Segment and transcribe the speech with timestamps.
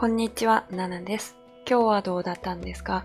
[0.00, 1.36] こんにちは、ナナです。
[1.68, 3.04] 今日はどうだったんですか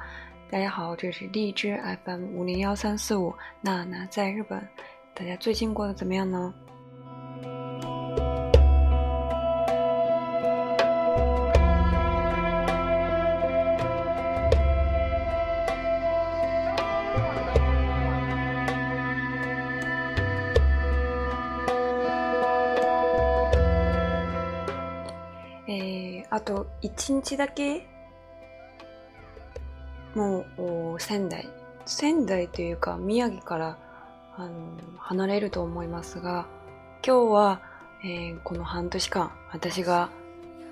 [0.49, 1.75] 大家好，这是荔枝
[2.05, 4.65] FM 五零1三四五ナナ在日本。
[5.13, 6.53] 大家最近过得怎么样呢？
[26.81, 27.87] 一日だけ
[30.15, 30.45] も
[30.95, 31.47] う仙台
[31.85, 33.77] 仙台というか宮城から
[34.37, 36.47] あの離れると思いますが
[37.05, 37.61] 今日は、
[38.03, 40.09] えー、この半年間私が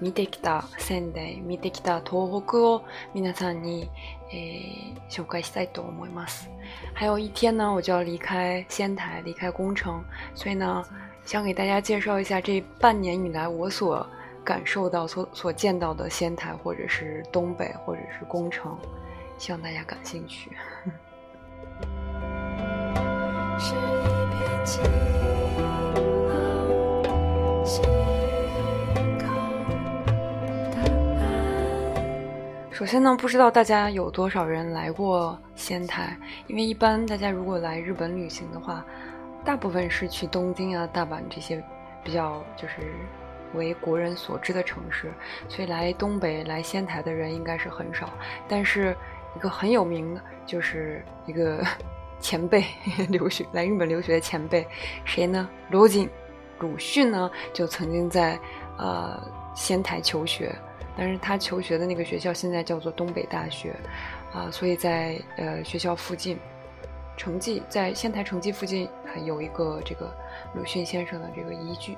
[0.02, 2.84] 見てきた仙台見てきた東北を
[3.14, 3.90] 皆さんに、
[4.34, 6.50] えー、紹介したいと思います。
[6.94, 10.04] 还有一天呢，我就要离开仙台，离开宫城，
[10.36, 10.84] 所以呢，
[11.26, 14.06] 想给大家介绍一下这半年以来我所
[14.44, 18.78] 感受到所所见到的仙台，或者是东北，或者是工程，
[19.50, 20.52] 望大家感兴趣。
[32.72, 38.84] 首先呢，不知道大家有多少人来过仙台，因为一般大家如果来日本旅行的话，
[39.46, 41.64] 大部分是去东京啊、大阪这些
[42.04, 42.78] 比较就是。
[43.56, 45.12] 为国人所知的城市，
[45.48, 48.10] 所以来东北来仙台的人应该是很少。
[48.48, 48.96] 但是，
[49.36, 51.64] 一个很有名的就是一个
[52.20, 52.64] 前辈
[53.10, 54.66] 留学来日本留学的前辈，
[55.06, 55.48] 谁呢？
[55.70, 56.10] 罗晋，
[56.60, 58.38] 鲁迅呢，就曾经在
[58.78, 59.20] 呃
[59.56, 60.54] 仙台求学。
[60.96, 63.74] 但是他求学的那个学校现在叫做东北大学
[64.32, 66.38] 啊，所以在呃学校附近，
[67.18, 68.88] 成绩在仙台成绩附近
[69.26, 70.14] 有一个这个
[70.54, 71.98] 鲁迅先生的这个依据。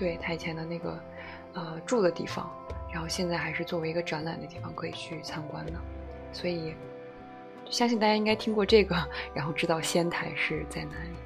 [0.00, 0.98] 对，台前的那个，
[1.52, 2.50] 呃，住的地方，
[2.90, 5.72] 然后现在还是作为一个展览的地方，可以去参观的，
[6.32, 6.72] 所以
[7.68, 8.96] 相信大家应该听过这个，
[9.34, 11.16] 然后知道仙台是在哪里。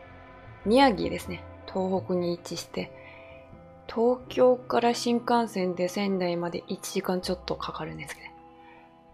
[0.66, 1.40] 宮城ですね。
[1.66, 2.88] 東北に位置して。
[3.86, 8.26] 東京から新幹線で仙台まで1時間ちょっとかかるんですけど。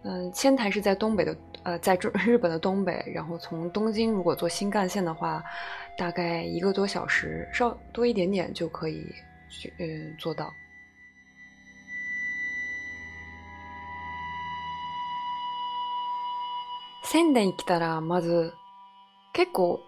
[0.05, 1.95] 嗯，仙台是在东北的，呃，在
[2.25, 2.91] 日本的东北。
[3.13, 5.41] 然后从东京如果坐新干线的话，
[5.97, 9.01] 大概一个多小时，稍多一点点就可以
[9.49, 10.51] 去，嗯，做到。
[17.05, 18.51] 仙台に来たらまず
[19.33, 19.79] 結構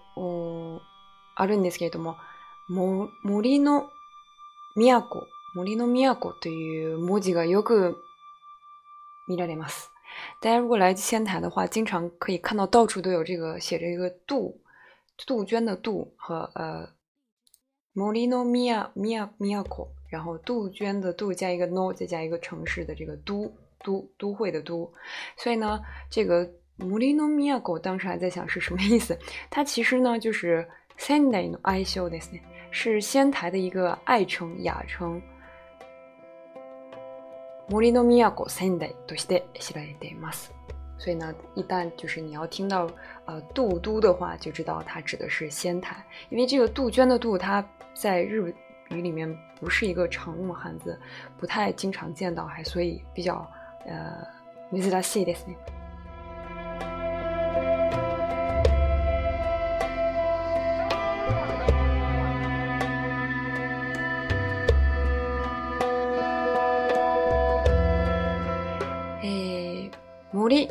[1.36, 2.16] あるんですけれども、
[2.70, 3.90] も森の
[4.78, 7.96] 名古，摩利诺名古，对于母鸡，个よく
[9.26, 9.90] 見られます。
[10.42, 14.60] 大家如果来仙台的话，经常可以看到到处都有这个写着一个杜
[15.26, 16.90] 杜鹃的杜和呃
[17.94, 23.50] 摩利诺名古名古名古，然后杜鹃的杜加一个 no 再加一个城市的这个都
[23.82, 24.94] 都都会的都，
[25.38, 29.18] 所以呢，这个摩利诺名古当时还在想是什么意思，
[29.50, 30.68] 它其实呢就是。
[30.98, 32.42] 仙台の愛称ですね，
[32.72, 35.22] 是仙台的一个爱称、雅称。
[37.70, 39.44] 森の都、仙台として
[39.76, 40.50] られてます。
[40.98, 42.88] 所以呢，一旦就是你要听到
[43.26, 45.98] 呃“杜都”的话，就知道它指的是仙台，
[46.30, 47.64] 因为这个“杜鹃的“杜，它
[47.94, 48.42] 在日
[48.90, 49.28] 语里面
[49.60, 50.98] 不是一个常用汉字，
[51.38, 53.46] 不太经常见到，还所以比较
[53.86, 54.26] 呃
[54.72, 55.56] 難しいですね。
[70.46, 70.70] 牡蛎。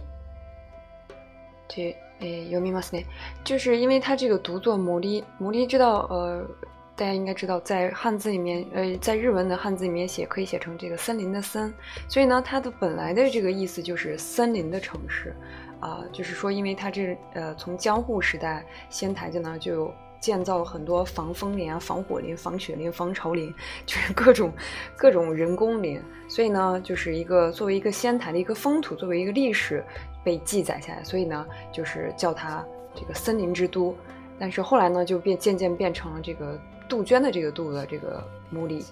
[1.68, 3.02] 这诶有密码词呢，
[3.42, 6.48] 就是因为它这个读作牡蛎”，“牡蛎”知道呃，
[6.94, 11.74] 大家应该知道，在汉字里面，呃，在日文的汉字里面写可以写成这个森林的森，
[12.08, 15.34] 所以呢，它的本来的这个意思就是森林的城市，
[15.80, 19.94] 啊，就是说，因为它这呃，从江户时代仙台就呢就有。
[20.24, 23.52] 建造很多防风林啊、防火林、防雪林、防潮林，
[23.84, 24.50] 就是各种
[24.96, 26.00] 各种人工林。
[26.28, 29.84] 所以呢，就是一个作为一个仙台的一个风土，作为一个历史
[30.24, 31.04] 被记载下来。
[31.04, 33.94] 所以呢，就是叫它这个森林之都。
[34.38, 38.86] 但是后来呢，就变渐渐变成了这个杜鹃的这个杜的这个母里。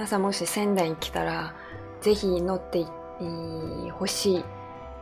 [0.00, 1.52] 皆さんもし仙台に来たら
[2.00, 2.82] ぜひ乗って
[3.92, 4.44] ほしい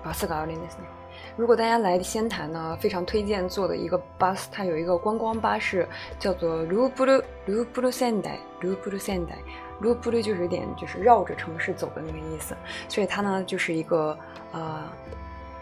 [0.05, 0.89] バスがあるんですね。
[1.37, 5.87] 如果大家来仙台呢，非常推荐坐的一个巴士，它有一个观光巴士，
[6.19, 9.37] 叫做 loop loop loop loop 仙台，loop loop 仙台
[9.81, 12.57] ，loop l o o 就是有点就是绕着城市走的那个意思。
[12.89, 14.19] 所以它呢就是一个
[14.51, 14.83] 呃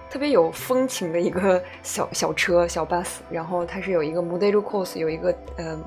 [0.08, 5.78] 特别有风情的一个小小车小 bus，然后它是有一个 modercoos，有一个呃。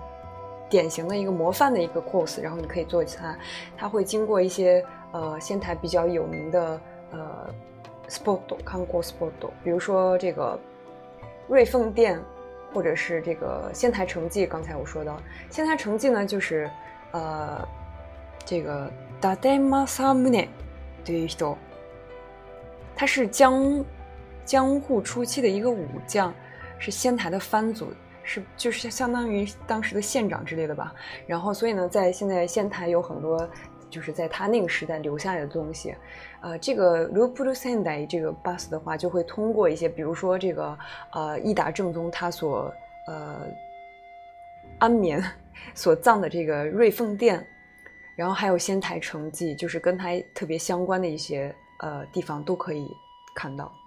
[0.69, 3.35] 典型的一个模范的一个 course，然后你可以做一下，
[3.75, 6.79] 他会经过一些呃仙台比较有名的
[7.11, 7.53] 呃
[8.07, 10.57] sport 康 c o u r s sport，比如说这个
[11.47, 12.21] 瑞凤殿，
[12.71, 14.45] 或者是这个仙台城记。
[14.45, 15.13] 刚才我说的
[15.49, 16.69] 仙台城记呢，就是
[17.11, 17.67] 呃
[18.45, 20.47] 这个大代马三木内
[21.03, 21.29] 对于一
[22.95, 23.83] 他是江
[24.45, 26.31] 江户初期的一个武将，
[26.77, 27.87] 是仙台的藩祖。
[28.23, 30.93] 是，就是相当于当时的县长之类的吧。
[31.25, 33.47] 然后，所以呢，在现在仙台有很多，
[33.89, 35.93] 就是在他那个时代留下来的东西。
[36.41, 40.77] 呃，这个ルプルセンダイ这个 bus 的话，就会通过一些，比如说这个
[41.13, 42.71] 呃，伊达正宗他所
[43.07, 43.41] 呃
[44.79, 45.23] 安眠
[45.73, 47.45] 所葬的这个瑞凤殿，
[48.15, 52.87] 然后还有仙台城迹，就是跟他特别相关的一些呃地方都可以
[53.35, 53.78] 看到。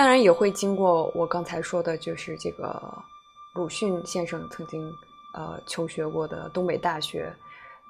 [0.00, 2.82] 当然也会经过我刚才说的，就是这个
[3.56, 4.82] 鲁迅先生曾经
[5.34, 7.30] 呃求学过的东北大学，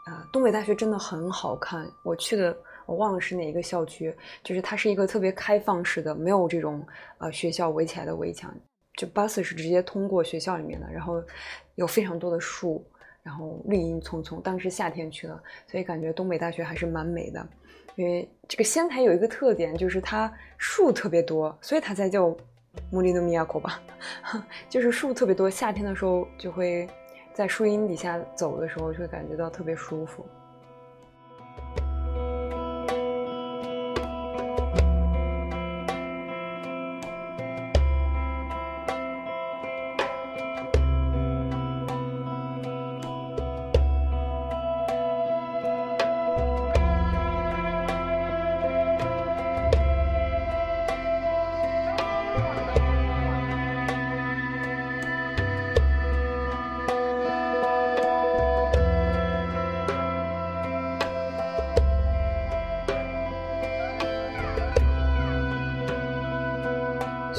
[0.07, 1.89] 啊，东北大学真的很好看。
[2.03, 4.13] 我去的我忘了是哪一个校区，
[4.43, 6.85] 就是它是一个特别开放式的，没有这种
[7.19, 8.53] 呃学校围起来的围墙，
[8.99, 10.91] 就 bus 是直接通过学校里面的。
[10.91, 11.23] 然后
[11.77, 12.85] 有非常多的树，
[13.23, 14.43] 然后绿荫葱葱。
[14.43, 17.49] 当时夏天去的，所以感觉东北大学还是蛮美的。
[17.97, 22.35] 因为这个仙台有一个特点，就是它树特别多，所以它才叫
[22.91, 23.81] 木里诺米亚口吧，
[24.69, 26.87] 就是树特别多，夏天的时候就会
[27.33, 30.25] 在树荫底下走的时候，就会感觉到特别舒服。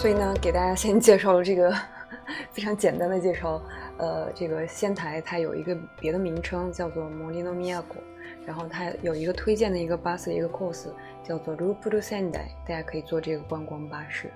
[0.01, 1.71] 所以呢，给大家先介绍了这个
[2.51, 3.61] 非常简单的介绍。
[3.99, 7.97] 呃，这个仙台它有一个别的名称叫做摩利内米亚国，
[8.43, 10.87] 然后它有一个推荐的一个巴士一个 course
[11.23, 14.27] 叫做 loop u o sendai，大家可以坐这个观光巴士。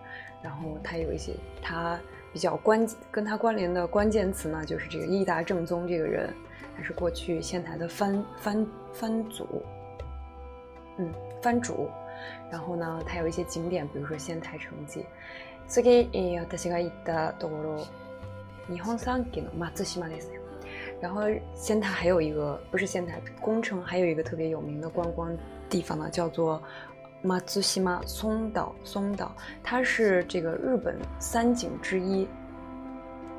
[0.43, 1.33] 然后它有一些
[1.63, 1.99] 它
[2.31, 6.31] 比较关跟它关联的关键词呢，就是这个益达正宗这个人，
[6.77, 9.63] 他是过去仙台的藩藩藩主，
[10.97, 11.89] 嗯，藩主。
[12.49, 15.03] 然后呢，它有一些景点，比如说仙台城记。
[15.67, 15.81] 次、
[16.13, 17.55] えー、私が行ったとこ
[18.69, 20.31] ろ、日本三景の松島です
[21.01, 21.21] 然后
[21.55, 25.35] 仙台还有一个不是仙台，宫城还有一个特别有名的观光
[25.69, 26.61] 地方呢，叫做
[27.21, 29.31] 马西马松岛松岛，
[29.63, 32.27] 它是这个日本三景之一。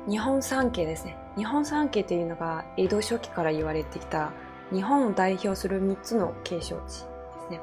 [0.07, 1.13] 日本三景ですね。
[1.35, 4.31] 日本三景というのが江戸初期から言われてきた
[4.71, 7.05] 日本を代表する3つの景勝地です
[7.51, 7.61] ね。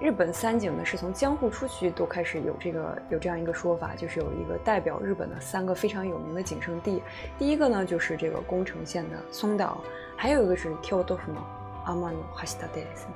[0.00, 7.02] 日本三景呢，是从江户初期都开始有这个有这样一个说法，就是有一个代表日本的三个非常有名的景胜地。
[7.36, 9.78] 第一个呢，就是这个宫城县的松岛，
[10.16, 11.40] 还有一个是天童府的
[11.84, 13.06] 阿妈努哈斯塔德斯，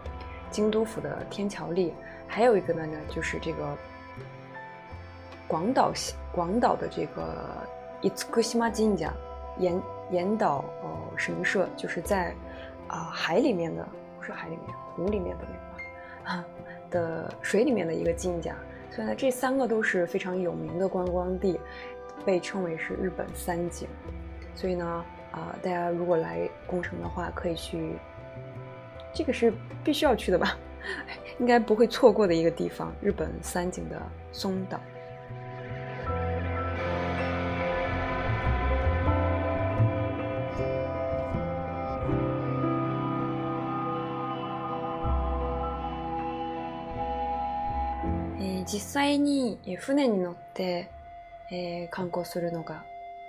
[0.51, 1.95] 京都府的天桥立，
[2.27, 3.65] 还有一个呢呢，就是这个
[5.47, 5.93] 广岛
[6.35, 7.33] 广岛的这个
[8.01, 9.13] 伊兹古西马金家
[9.59, 10.65] 岩岩岛
[11.17, 12.35] 神社，就是在
[12.89, 13.87] 啊海里面的，
[14.19, 15.63] 不是海里面湖里面的那个。
[16.25, 16.45] 啊，
[16.93, 18.55] 的水里面的一个金甲，
[18.91, 21.59] 所以呢，这三个都是非常有名的观光地，
[22.25, 23.89] 被称为是日本三景。
[24.55, 24.85] 所以呢，
[25.33, 27.95] 啊，大家如果来宫城的话，可以去，
[29.13, 30.57] 这个是必须要去的吧，
[31.41, 34.79] 应该不会错过的一个地方，日本三景的松岛。
[48.93, 50.91] さらに船に乗って
[51.91, 52.85] 観光するのが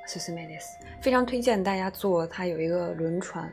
[0.05, 0.77] おすすめです。
[1.01, 3.49] 非常推荐大家坐，它有一个轮船，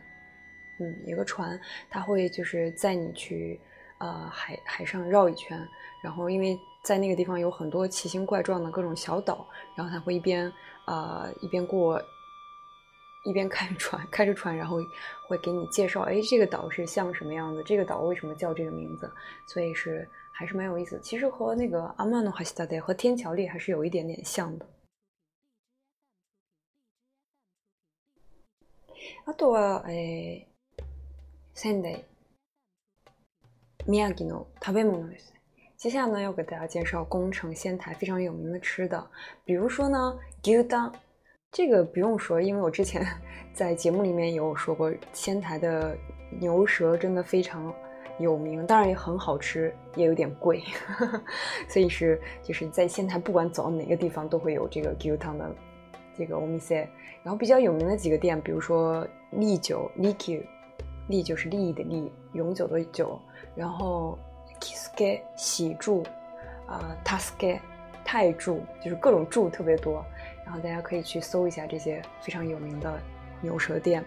[0.80, 1.56] 嗯，一个船，
[1.88, 3.60] 它会就是载你去
[3.98, 5.56] 呃海海上绕一圈，
[6.02, 10.52] 然后因为在那个地方有很多奇形怪状的各种小岛，然后它会一边
[10.86, 12.02] 啊一边过。
[13.24, 14.78] 一边开船，开着船，然后
[15.26, 19.12] 会给你介绍，哎，这个岛是像什么样子，这个岛为什么叫这个名字，
[19.46, 24.66] 所以是还是蛮有意思其实和那个阿曼诺哈西塔德和天桥列还是有一点点像的。
[29.26, 30.46] あとは、え、
[31.54, 32.04] 仙台、
[33.86, 35.40] 宮城の食べ物ですね。
[35.76, 39.10] 接下来呢，要给大家介绍宫城仙台非常有名的吃的，
[39.44, 40.90] 比如说呢，牛丼。
[41.52, 43.04] 这个不用说，因为我之前
[43.52, 45.96] 在节目里面有说过，仙台的
[46.38, 47.74] 牛舌真的非常
[48.20, 50.62] 有名，当然也很好吃，也有点贵，
[51.68, 55.50] 所以是就是在仙台不管走到哪个地方都会有这个牛汤的
[56.16, 56.86] 这个 omise。
[57.22, 60.40] 然后比较有名的几个店，比如说利酒 （liqui，
[61.08, 63.18] 利就是利益的利，永久的久），
[63.56, 64.16] 然后
[64.60, 66.02] kiske 喜柱
[66.68, 67.60] 啊 t a s k e
[68.04, 70.02] 泰柱，就是各种柱特别多。
[70.50, 73.00] 然后大家可以去搜一下这些非常有名的
[73.40, 74.02] 牛舌店。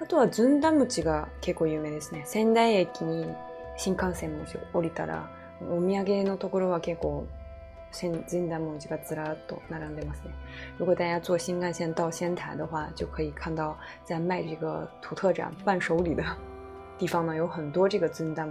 [0.00, 2.22] あとはが結構有名ですね。
[2.24, 3.32] 仙台駅に
[3.76, 4.30] 新幹線
[4.72, 5.28] 降りたら
[5.62, 7.24] お土産のところは結構
[7.92, 10.30] がずらっと並んでますね。
[10.76, 16.24] 如果大家坐新干线到仙台的话，就可以看到在卖这个土特产、伴手礼的
[16.98, 18.50] 地方呢，有很多这个津田沼。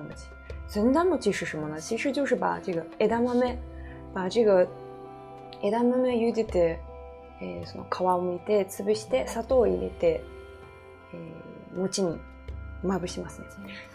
[0.70, 1.78] 津田沼是什么呢？
[1.82, 3.20] 其实就是把这个えだ
[4.14, 4.66] 把这个
[5.62, 6.16] えだまめ
[7.66, 10.22] その皮をむいてつして砂糖を入れて
[11.76, 12.18] モチに
[12.84, 13.46] まぶしますね。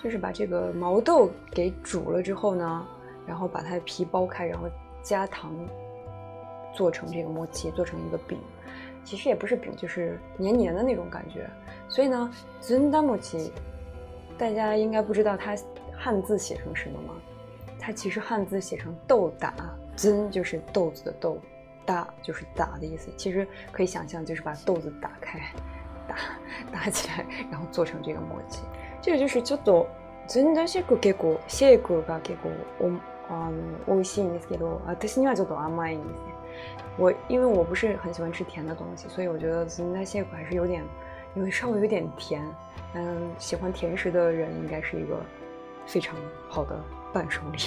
[0.02, 2.86] 就是把这个毛豆给煮了之后呢，
[3.26, 4.68] 然后把它的皮剥开，然后
[5.02, 5.52] 加糖
[6.74, 8.38] 做成这个馍切，做成一个饼。
[9.04, 11.48] 其实也不是饼，就是黏黏的那种感觉。
[11.88, 13.50] 所以呢，尊豆馍切，
[14.38, 15.54] 大家应该不知道它
[15.96, 17.14] 汉字写成什么吗？
[17.80, 19.54] 它其实汉字写成豆打
[19.96, 21.38] 尊，就是豆子的豆。
[21.86, 25.40] 打就是打的意思，其实可以想象，就是把豆子打开，
[26.06, 26.16] 打
[26.72, 28.60] 打起来，然后做成这个墨迹。
[29.00, 29.86] 这个就是，叫做
[30.26, 32.50] っとツナシェク結構シェクが結構
[32.80, 32.90] お
[33.28, 36.08] あの美味しいんですけど、私にはちょっと甘いです
[36.98, 40.82] 我因为我不是很喜欢吃甜的东西，所以我觉得紫金带蟹壳还是有点，
[41.34, 42.42] 因为稍微有点甜。
[42.94, 45.16] 嗯，喜欢甜食的人应该是一个
[45.84, 46.14] 非常
[46.48, 46.78] 好的
[47.12, 47.58] 伴手礼。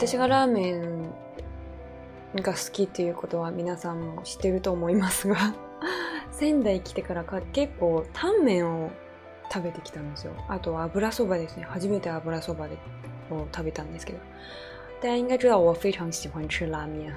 [0.00, 1.10] 私がラーメン
[2.36, 5.36] が好きということは皆さんも知ってると思いますが
[6.32, 8.90] 仙台来てからか結構タンメンを
[9.52, 12.78] 食べてきたんですよあと油そばですね初めて油そばで
[13.30, 14.20] を食べたんですけど
[15.02, 17.12] 大家应该知道我非常喜欢吃拉面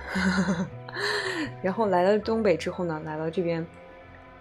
[1.63, 3.65] 然后来了东北之后呢来到这边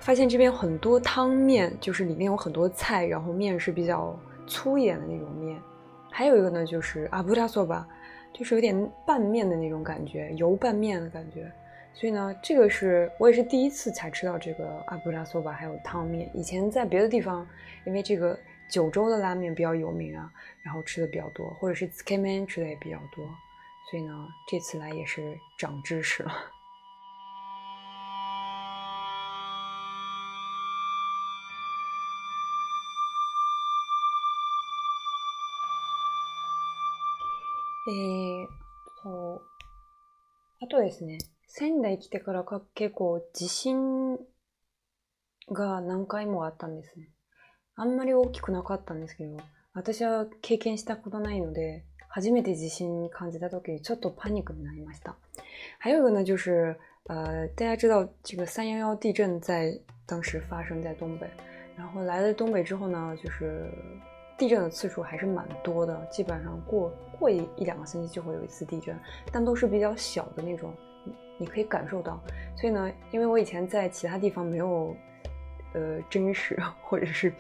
[0.01, 4.17] 发现这边很多汤面就是里面有很多菜然后面是比较
[4.49, 5.57] 粗一点的那种面
[6.11, 7.65] 还有一个呢就是阿布拉索
[8.33, 11.51] 就是有点拌面的那种感觉，油拌面的感觉。
[11.95, 16.29] 所以呢，这个是我也是第一次才吃到这个阿布拉索面，还有汤面。
[16.35, 17.47] 以前在别的地方，
[17.87, 18.39] 因为这个
[18.71, 20.31] 九州的拉面比较有名啊，
[20.63, 23.23] 然后吃的比较多，或者是 s k i m e n 吃的也比较多。
[23.91, 26.33] 所以呢，这次来也是长知识了。
[37.87, 38.49] えー、
[39.03, 39.65] そう。
[40.61, 44.17] あとですね、仙台来てからか結構地震
[45.51, 47.09] が何回もあったんですね。
[47.75, 49.37] あんまり大きくなかったんですけど、
[49.75, 55.17] 私は経験したことないので、初めて地震感じた時、ちょっとパニックになりました。
[55.81, 61.27] 还有一个呢，就是呃，大家知道这个三幺幺地震在当时发生在东北，
[61.77, 63.67] 然后来了东北之后呢，就是
[64.43, 68.93] 地震的次数还是蛮多的，基本上过过一一两个星期就会有一次地震，
[69.31, 70.75] 但都是比较小的那种，
[71.39, 72.21] 你可以感受到。
[72.57, 74.97] 所以呢，因为我以前在其他地方没有，
[75.75, 77.33] 呃，真实 或者是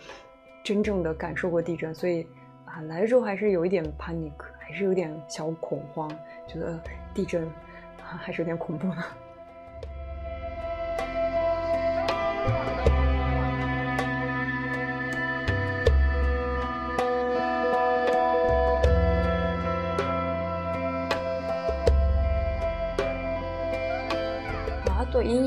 [0.62, 2.24] 真正的感受过地震，所以
[2.66, 4.30] 啊来的时候还是有一点 panic，
[4.60, 6.08] 还是有点小恐慌，
[6.46, 6.80] 觉得
[7.12, 7.50] 地震
[7.98, 9.02] 还是有点恐怖的。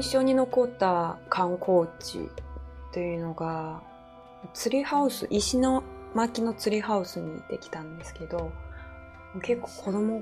[0.06, 2.30] 一象に残った観光地
[2.94, 3.82] というのが、
[4.54, 5.82] ツリーハウス、石の
[6.14, 8.52] 巻のツリーハウスにできたんですけど、
[9.42, 10.22] 結構子供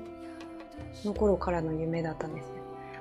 [1.04, 2.52] の頃からの夢だったんですね。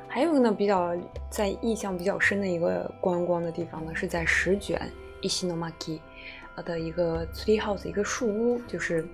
[0.10, 0.94] 还有呢，比较
[1.30, 4.78] 在印象比较深的一个观光的地方呢，是在石卷
[5.22, 6.02] 伊西诺马基
[6.66, 9.08] 的一个 tree house，一个树屋，就是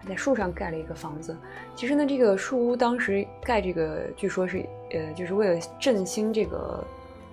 [0.00, 1.36] 他在树上盖了一个房子。
[1.74, 6.84] 其实呢，这个树屋当时盖这个，据说是呃，就是为了振兴这个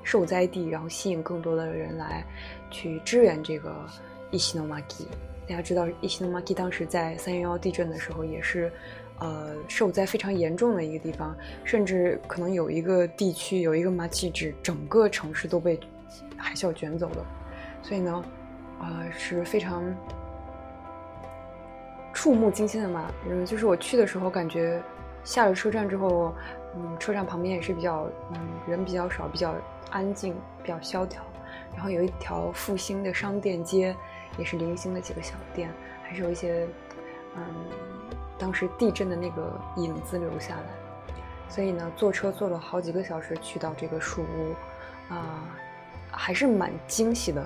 [0.07, 2.23] 受灾地，然后吸引更多的人来
[2.71, 3.75] 去支援这个
[4.31, 5.05] 伊西诺马基。
[5.49, 8.71] 大家知道，伊西诺马基当时在三幺幺地震的时候也是，
[9.19, 11.35] 呃，受灾非常严重的一个地方，
[11.65, 15.77] 甚至可能有一个地区有一个马基指整个城市都被
[16.37, 17.25] 海啸卷走了。
[17.83, 18.23] 所以呢，
[18.79, 19.83] 啊，是非常
[22.13, 23.11] 触目惊心的嘛。
[23.29, 24.81] 嗯，就是我去的时候，感觉
[25.25, 26.33] 下了车站之后，
[26.77, 29.53] 嗯，车站旁边也是比较，嗯，人比较少，比较。
[29.91, 31.23] 安静，比较萧条，
[31.75, 33.95] 然后有一条复兴的商店街，
[34.37, 35.69] 也是零星的几个小店，
[36.03, 36.67] 还是有一些
[37.35, 37.41] 嗯，
[38.37, 41.13] 当时地震的那个影子留下来。
[41.49, 45.45] 所以呢，坐车坐了好几个小时去到这个树屋啊，
[46.11, 47.43] 还是蛮惊喜的。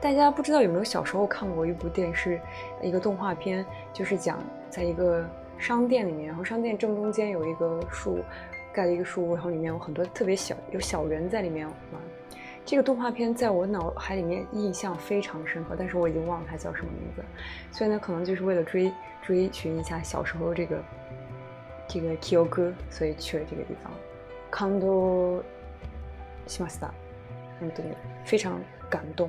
[0.00, 2.40] 大家不知道有没有小时候看过一部电视，
[2.80, 4.38] 一个动画片，就是讲
[4.70, 8.20] 在一个商店里面，然后商店正中间有一个树。
[8.78, 12.00] 盖了一个树屋，然后里面有很多特别小有小人在里面玩。
[12.64, 17.20] 这个动画片在我脑海里面印象非常深刻，但是我已经忘了它叫什么名字。
[17.76, 20.78] 所以呢，可能就是为了追追寻一下小时候这个
[21.88, 23.92] 这个 k y o 哥，所以去了这个地方。
[24.48, 25.42] 康多
[26.46, 26.94] 西马斯达，
[27.60, 27.84] 嗯，对
[28.24, 29.28] 非常感动。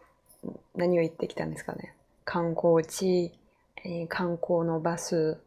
[0.75, 3.31] 何を言ってきたんですかね観光地、
[3.85, 5.37] えー、観光のバス、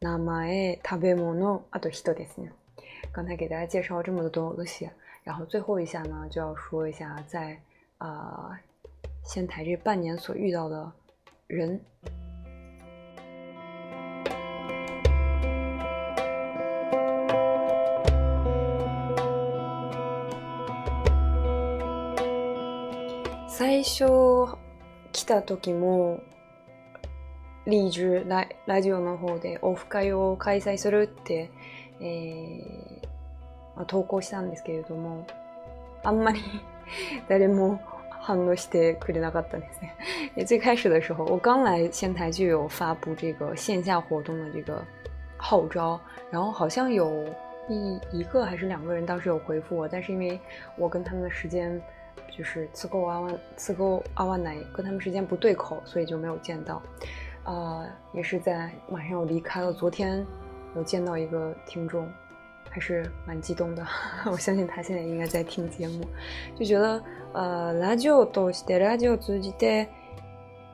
[0.00, 2.52] 名前、食べ物、あと人ですね。
[3.12, 4.88] 刚才给大家介绍这么多东西，
[5.24, 7.58] 然后最后一下呢，就要说一下在
[7.98, 8.52] 啊、
[9.36, 10.92] 呃、台这半年所遇到的
[11.48, 11.80] 人。
[23.58, 24.48] 最初
[25.12, 26.20] 来た時も
[27.66, 31.50] リージュララジオの方でオフ会を開催するって、
[32.00, 35.26] えー、投稿したんですけれども
[36.04, 36.40] あんまり
[37.28, 37.80] 誰も
[38.20, 39.96] 反応してくれなかったですね。
[40.46, 44.84] 最开始的时候，我刚来仙台就有发布这个线下活动的这个
[45.36, 47.24] 号召，然后好像有
[47.68, 50.38] 一一个还是两个人当时有回复我，但是因为
[50.76, 51.82] 我跟他们的时间
[52.30, 56.82] 就是次沟阿万次沟阿万奶跟他们之间不对口，所以就没有见到。
[57.44, 59.72] 呃，也是在马上要离开了。
[59.72, 60.26] 昨天
[60.74, 62.08] 有见到一个听众，
[62.68, 63.86] 还是蛮激动的。
[64.30, 66.04] 我相信他现在应该在听节目，
[66.58, 67.02] 就觉得
[67.32, 69.88] 呃，ラジオとして、ラジオを通じて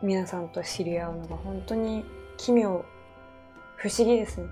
[0.03, 2.05] 皆さんと知り合うのが本当に
[2.37, 2.83] 奇妙、
[3.77, 4.49] 不思議ですね。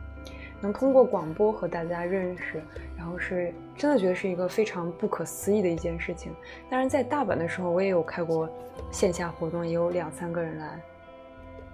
[0.62, 2.62] 能通过广播和大家认识，
[2.96, 6.32] 然后是真的觉得是一个非常不可思议的一件事情。
[6.70, 8.48] 当然，在大阪的时候，我也有开过
[8.92, 10.80] 线下活动，也有两三个人来。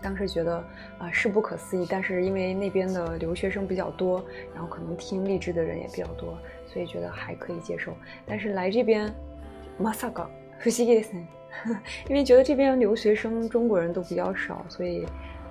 [0.01, 0.65] 当时觉得
[0.99, 4.25] 啊是不可思议，但是因为那边的留学生比较多，
[4.55, 7.93] 然后可能听励志的人也比较多，所以觉得还可以接受。
[8.25, 9.13] 但是来这边，
[9.77, 10.31] 马萨港，
[12.09, 15.05] 因为觉得这边留学生中国人都比较少，所以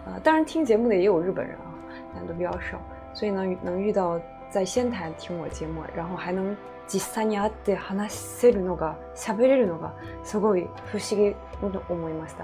[0.07, 1.75] 啊，当然听节目的也有日本人啊，
[2.15, 2.81] 但都比较少。
[3.17, 6.55] 所以呢，能遇到在仙台听我节目，然后还能
[6.87, 7.33] 実際に
[7.65, 9.89] 会话するのが、しゃべれるのが
[10.23, 12.35] すごい不思議と思います。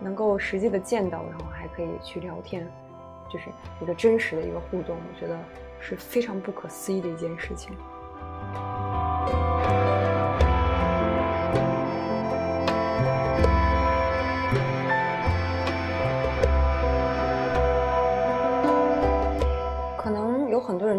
[0.00, 2.64] 能够实际的见到，然后还可以去聊天，
[3.28, 3.46] 就是
[3.82, 5.36] 一个真实的一个互动，我觉得
[5.80, 7.76] 是非常不可思议的一件事情。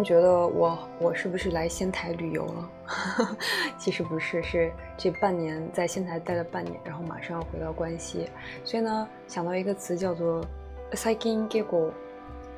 [0.04, 2.72] 觉得我我是不是来仙台旅游了？
[3.78, 8.30] 其实不是，是这半年在仙台待了半年，然后马上要回到关西，
[8.64, 10.44] 所以呢想到一个词叫做
[10.92, 11.92] “最近结果”，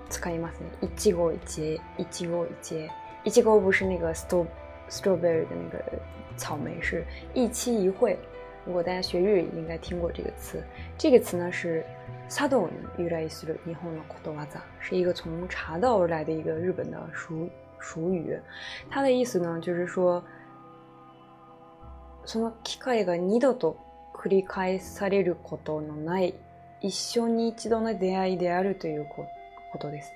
[0.10, 0.70] つかいますね。
[0.82, 1.34] 一期一会，
[1.98, 2.30] 一期一
[2.62, 2.90] 节，
[3.24, 5.84] 一季一不是那个 strawberry 的那个
[6.36, 8.18] 草莓，是一期一会。
[8.66, 10.62] 如果大家学日语应该听过这个词，
[10.98, 11.84] 这个词呢是。
[12.30, 13.48] 茶道原来的
[14.08, 17.50] 古子是一个从茶道而来的一个日本的俗
[17.82, 18.38] 俗语。
[18.88, 20.24] 它的意思呢，就是说，
[22.26, 23.76] その機会が二度と
[24.14, 26.36] 繰り返されることのない
[26.82, 29.28] 一生に一度の出会いであるということ
[29.72, 30.12] 古多です。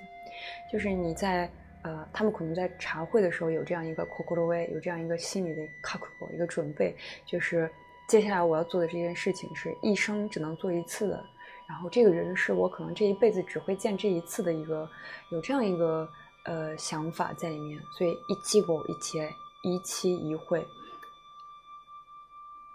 [0.70, 1.50] 就是你在
[1.82, 6.96] 呃，他们可能在茶会的时候有这样一个古古罗威，有这样一个心理的卡 o 一个准备，
[7.26, 7.68] 就是
[8.08, 11.20] 接下来我要做的这件事情是一生只能做一次的。
[11.66, 14.88] 然后这个人是我可能这一辈子只会见这一次的一个，
[15.30, 16.08] 有这样一个
[16.44, 19.18] 呃想法在里面，所以一期过一期
[19.62, 20.66] 一期一会。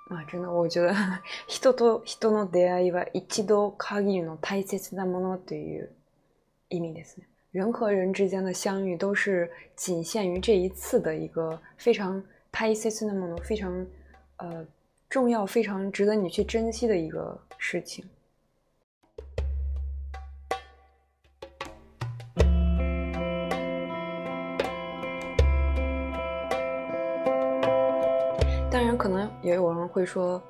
[0.09, 0.89] 啊，真的我觉得，
[1.47, 5.87] 人と人の出会いは一度限りの大切なものという
[6.69, 7.25] 意味ですね。
[7.51, 13.85] 人和人之间的相遇都是仅限于这一次的一个非常、太一次性的、非常
[14.37, 14.65] 呃
[15.07, 18.03] 重要、非常值得你去珍惜的一个事情。
[28.79, 30.41] 当然，可能也有人会说，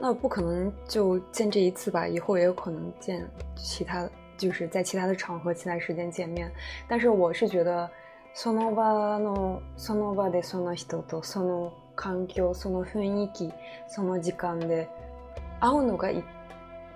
[0.00, 4.04] 那不可能就见这一次吧，以后也有可能见其他，
[4.36, 6.50] 就是在其他的场合、其他时间见面。
[6.88, 7.88] 但是我是觉得，
[8.34, 13.48] その場のその場でその人とその環境その雰囲気
[13.88, 14.88] その時間で
[15.60, 16.10] あの人が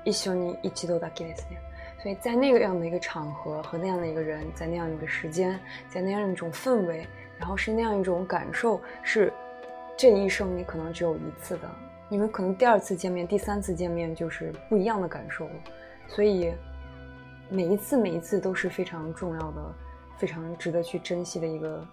[0.04, 1.58] 一緒に一度だけですね。
[2.02, 5.56] 所以在那个样的一个场合和那样的一个人，在那样一个时间，
[5.88, 7.06] 在那样一种氛围，
[7.38, 9.32] 然后是那样一种感受，是。
[10.02, 11.70] 这一生你可能只有一次的，
[12.08, 15.48] 你们可能第二次见面、第三次见面就是不一样的感受，
[16.08, 16.52] 所以
[17.48, 19.62] 每一次、每一次都是非常重要的、
[20.18, 21.86] 非常值得去珍惜的一个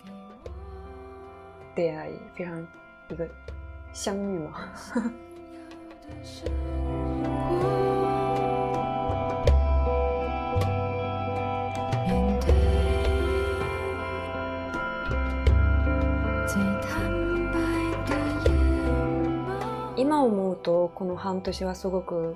[1.76, 2.68] day，非常
[3.10, 3.30] 一个
[3.94, 4.60] 相遇嘛。
[20.24, 22.36] 思うとこの半年はすごく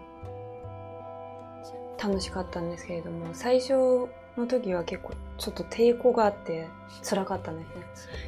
[2.02, 3.74] 楽しかったんですけれども、最初
[4.38, 6.67] の時は結構ちょっと抵抗があって
[7.08, 7.63] 辛かったね。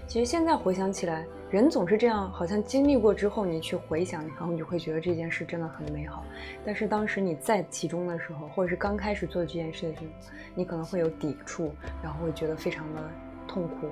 [0.07, 6.23] 其实现在回想起来，人总是这样，好像经历过之后，你去回想，然后你就会觉得这件事真的很美好。
[6.65, 10.07] 但是当时你在其中的时候，或者是刚开始做这件事的时候，
[10.55, 11.69] 你可能会有抵触，
[12.01, 13.01] 然后会觉得非常的
[13.45, 13.89] 痛苦。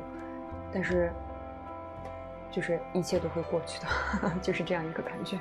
[0.72, 1.12] 但是
[2.50, 5.38] 就是一切都会过去的， 就是这样一个感觉。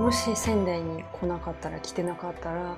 [0.00, 2.76] もし仙台に来なかったら来てなかったら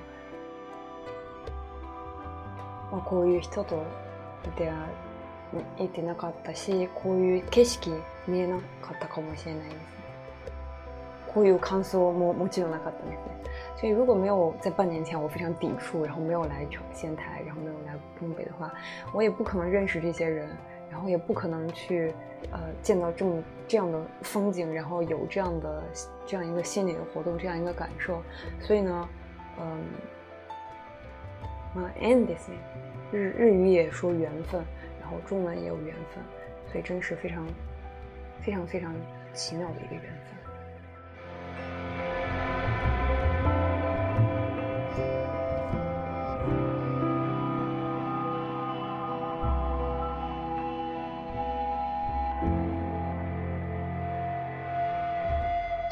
[3.05, 3.83] こういう人と
[4.57, 4.75] 出会
[5.79, 9.79] えてなかったしこういう景色見えなかったかもしれないですね
[11.33, 13.46] こういう感想ももちろんなかったですね
[13.77, 18.73] 所以，如果没有在半年前我非常抵触，然后没有来成仙台，然后没有来东北的话，
[19.13, 20.49] 我也不可能认识这些人，
[20.89, 22.11] 然后也不可能去，
[22.51, 25.83] 呃，见到这么这样的风景，然后有这样的
[26.25, 28.19] 这样一个心理的活动，这样一个感受。
[28.59, 29.09] 所以呢，
[29.59, 29.65] 嗯，
[31.83, 32.57] 啊，anything，
[33.11, 34.59] 日日语也说缘分，
[34.99, 36.23] 然后中文也有缘分，
[36.71, 37.45] 所以真是非常，
[38.41, 38.91] 非常非常
[39.35, 40.01] 奇妙的一个缘。
[40.01, 40.26] 分。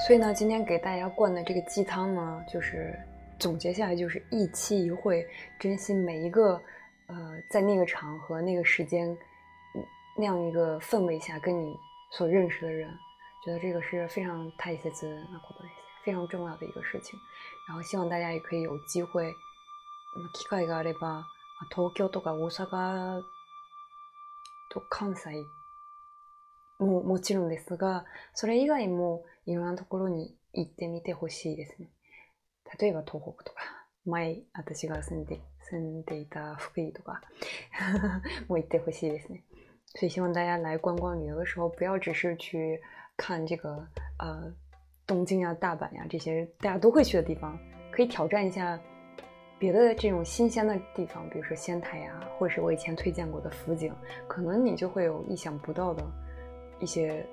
[0.06, 2.94] 所以呢，今天给大家灌的这个鸡汤呢，就是
[3.40, 5.26] 总结下来就是一期一会，
[5.60, 6.62] 珍惜每一个
[7.08, 7.16] 呃
[7.50, 9.18] 在那个场合、那个时间
[10.16, 11.76] 那样一个氛围下跟你
[12.12, 12.88] 所认识的人，
[13.44, 15.42] 觉得这个是非常大切资啊，
[16.04, 17.20] 非常重要的一个事情。
[17.68, 19.26] 然后希望大家也可以有机会。
[29.46, 31.90] いろんなところに行ってみてほしいですね。
[32.80, 33.60] 例えば東北とか
[34.06, 37.22] 前私が住んで住んでいた福井とか
[38.50, 39.44] も行ってほしいですね。
[39.98, 42.82] 所以希望大家来观光旅游的时候，不要只是去
[43.16, 44.52] 看这个呃
[45.06, 47.58] 东京啊、大阪呀这些大家都会去的地方，
[47.92, 48.80] 可以挑战一下
[49.60, 53.94] 别的这种新鲜的地方，比如说仙台呀，或者是我以前推荐过的福井，
[54.28, 56.04] 可能你就会有意想不到的
[56.80, 57.26] 一些。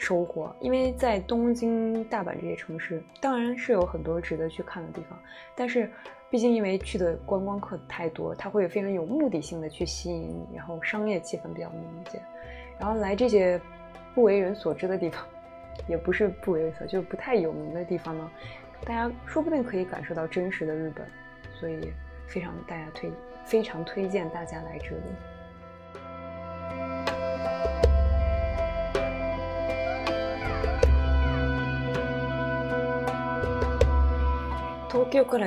[0.00, 5.18] 收获，因为在东京、大阪这些城市，当然是有很多值得去看的地方。
[5.54, 5.88] 但是，
[6.30, 12.20] 毕竟因为去的观光客太多，他会非常有目的性的去吸引，你，然后商业气氛比较明显。
[12.78, 13.60] 然后来这些
[14.14, 15.22] 不为人所知的地方，
[15.86, 18.30] 也不是不为人所就是不太有名的地方呢，
[18.86, 21.06] 大家说不定可以感受到真实的日本，
[21.54, 21.92] 所以
[22.26, 23.12] 非常大家推
[23.44, 25.02] 非常推荐大家来这里。
[34.90, 35.46] 東京から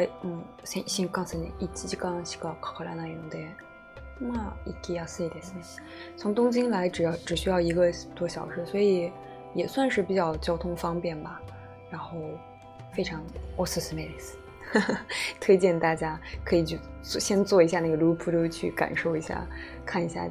[0.63, 3.49] 新幹線で一時間しかかからないので、
[4.21, 5.62] まあ行きやすいですね。
[6.15, 7.03] 从东京来只
[7.36, 9.12] 需要一个多小时，所以
[9.53, 11.41] 也算是比较交通方便吧。
[11.91, 12.15] 然后
[12.93, 13.21] 非常
[13.58, 14.13] 我死美了，
[14.71, 15.06] 哈哈！
[15.41, 19.45] 推荐大家可以去先坐一下那个 loop tour 去感受一下，
[19.86, 20.25] 看一下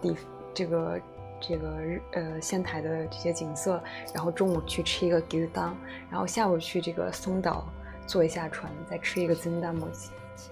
[0.00, 0.16] 地
[0.54, 1.00] 这个
[1.40, 1.76] 这个
[2.12, 3.82] 呃仙台的这些景色，
[4.14, 5.76] 然后中午去吃一个居 a 当，
[6.08, 7.66] 然后下午去这个松岛。
[8.06, 10.10] 坐一下船，再吃一个金蛋墨吉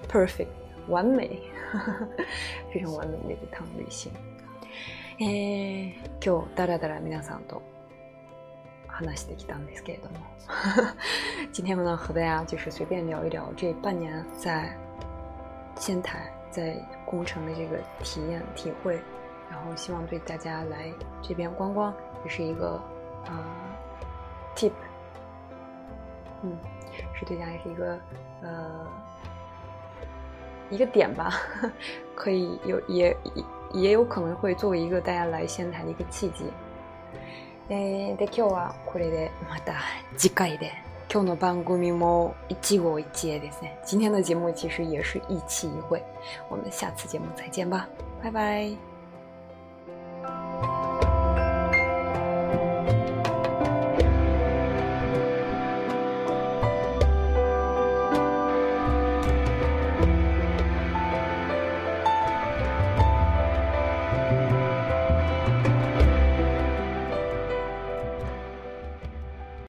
[0.09, 0.47] ，perfect，
[0.89, 1.41] 完美，
[2.73, 4.13] 非常完美的一趟旅行。
[5.21, 7.61] 诶，今日哒哒哒ラ皆さんと
[8.89, 10.17] 話してきたんですけれども，
[11.53, 14.71] 今天呢和大家就是随便聊一聊这半年在
[15.77, 18.99] 仙台在工程的这个体验体会，
[19.51, 21.93] 然后希望对大家来这边观光
[22.25, 22.77] 也是一个
[23.27, 23.45] 啊
[24.57, 24.73] tip，
[26.43, 26.57] 嗯。
[27.27, 27.99] 对象，也是一个，
[28.43, 28.87] 呃，
[30.71, 31.35] 一个点吧，
[32.15, 33.17] 可以有也
[33.75, 36.45] 也有可能会作为一个大家来仙台的一个契机。
[37.69, 39.75] 诶，で今日はこれでまた
[40.17, 40.73] 次回で、
[41.09, 43.79] 今日の番組も一語一言ですね。
[43.85, 46.03] 今天的节目其实也是一期一会，
[46.49, 47.89] 我们下次节目再见吧，
[48.23, 48.71] 拜拜。